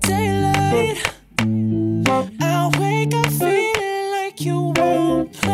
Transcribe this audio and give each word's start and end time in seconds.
Daylight. 0.00 0.98
I 2.40 2.70
wake 2.78 3.14
up 3.14 3.26
feeling 3.32 4.10
like 4.10 4.40
you 4.40 4.72
won't 4.76 5.32
play 5.32 5.53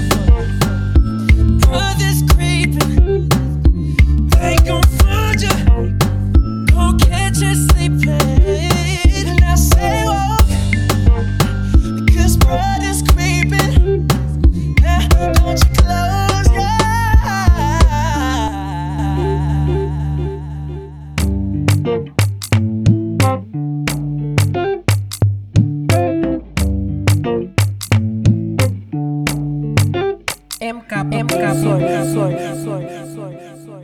Cap, 31.01 31.13
M 31.13 31.27
Cap, 31.27 31.55
Sol, 31.55 31.79
Sol, 31.81 32.13
Sol, 32.13 32.31
Sol, 32.63 33.33
Sol, 33.65 33.83